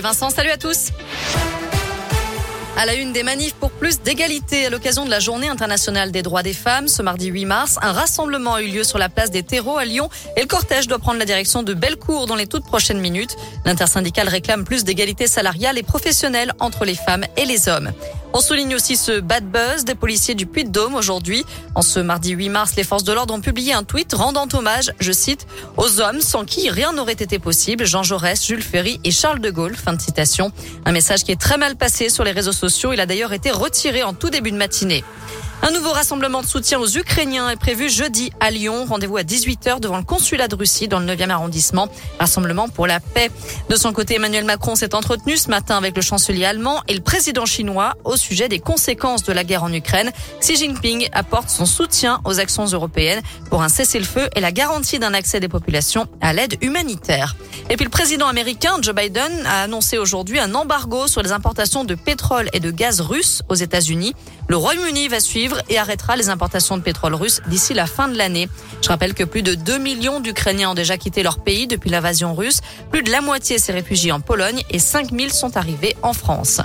[0.00, 0.88] Vincent, salut à tous.
[2.76, 6.22] À la une des manifs pour plus d'égalité à l'occasion de la Journée internationale des
[6.22, 9.30] droits des femmes, ce mardi 8 mars, un rassemblement a eu lieu sur la place
[9.30, 12.46] des terreaux à Lyon et le cortège doit prendre la direction de Bellecour dans les
[12.46, 13.36] toutes prochaines minutes.
[13.66, 17.92] L'intersyndicale réclame plus d'égalité salariale et professionnelle entre les femmes et les hommes.
[18.32, 21.44] On souligne aussi ce bad buzz des policiers du Puy-de-Dôme aujourd'hui.
[21.74, 24.92] En ce mardi 8 mars, les forces de l'ordre ont publié un tweet rendant hommage,
[25.00, 29.10] je cite, aux hommes sans qui rien n'aurait été possible, Jean Jaurès, Jules Ferry et
[29.10, 29.74] Charles de Gaulle.
[29.74, 30.52] Fin de citation.
[30.84, 32.92] Un message qui est très mal passé sur les réseaux sociaux.
[32.92, 35.02] Il a d'ailleurs été retiré en tout début de matinée.
[35.62, 38.86] Un nouveau rassemblement de soutien aux Ukrainiens est prévu jeudi à Lyon.
[38.88, 41.88] Rendez-vous à 18h devant le consulat de Russie dans le 9e arrondissement.
[42.18, 43.30] Rassemblement pour la paix.
[43.68, 47.02] De son côté, Emmanuel Macron s'est entretenu ce matin avec le chancelier allemand et le
[47.02, 50.10] président chinois au sujet des conséquences de la guerre en Ukraine.
[50.40, 55.12] Xi Jinping apporte son soutien aux actions européennes pour un cessez-le-feu et la garantie d'un
[55.12, 57.36] accès des populations à l'aide humanitaire.
[57.68, 61.84] Et puis le président américain Joe Biden a annoncé aujourd'hui un embargo sur les importations
[61.84, 64.14] de pétrole et de gaz russe aux États-Unis.
[64.48, 68.16] Le Royaume-Uni va suivre et arrêtera les importations de pétrole russe d'ici la fin de
[68.16, 68.48] l'année.
[68.82, 72.34] Je rappelle que plus de 2 millions d'Ukrainiens ont déjà quitté leur pays depuis l'invasion
[72.34, 72.60] russe.
[72.90, 76.60] Plus de la moitié s'est réfugiée en Pologne et 5 000 sont arrivés en France.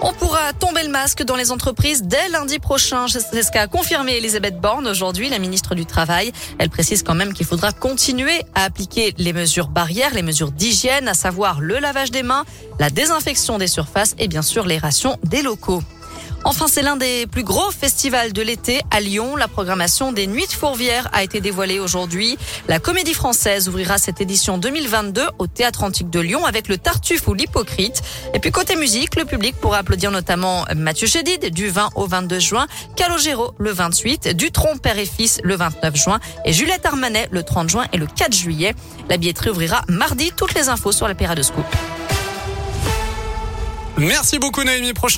[0.00, 3.06] On pourra tomber le masque dans les entreprises dès lundi prochain.
[3.08, 6.32] C'est ce qu'a confirmé Elisabeth Borne aujourd'hui, la ministre du Travail.
[6.58, 11.08] Elle précise quand même qu'il faudra continuer à appliquer les mesures barrières, les mesures d'hygiène,
[11.08, 12.44] à savoir le lavage des mains,
[12.78, 15.82] la désinfection des surfaces et bien sûr les rations des locaux.
[16.44, 19.36] Enfin, c'est l'un des plus gros festivals de l'été à Lyon.
[19.36, 22.38] La programmation des Nuits de Fourvière a été dévoilée aujourd'hui.
[22.68, 27.26] La Comédie Française ouvrira cette édition 2022 au Théâtre Antique de Lyon avec le Tartuffe
[27.28, 28.02] ou l'Hypocrite.
[28.34, 32.38] Et puis côté musique, le public pourra applaudir notamment Mathieu Chédid du 20 au 22
[32.38, 32.66] juin,
[32.96, 37.68] Calogero le 28, Dutronc père et fils le 29 juin et Juliette Armanet le 30
[37.68, 38.74] juin et le 4 juillet.
[39.08, 40.32] La billetterie ouvrira mardi.
[40.36, 41.64] Toutes les infos sur la Scoop.
[43.98, 44.92] Merci beaucoup Naomi.
[44.92, 45.16] Prochain